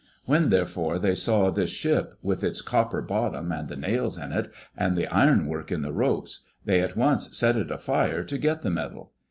When, 0.25 0.49
therefore, 0.49 0.97
they 0.97 1.13
saw 1.13 1.51
this 1.51 1.69
ship, 1.69 2.15
with 2.23 2.43
its 2.43 2.63
copper 2.63 3.03
bottom 3.03 3.51
and 3.51 3.67
the 3.67 3.75
nails 3.75 4.17
in 4.17 4.31
it, 4.31 4.51
and 4.75 4.97
the 4.97 5.05
ironwork 5.05 5.71
in 5.71 5.83
the 5.83 5.93
ropes, 5.93 6.39
they 6.65 6.81
at 6.81 6.97
once 6.97 7.37
set 7.37 7.55
it 7.55 7.69
afire 7.69 8.23
to 8.23 8.37
get 8.39 8.63
the 8.63 8.71
metal. 8.71 9.11